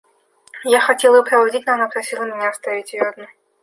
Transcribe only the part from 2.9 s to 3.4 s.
ее одну.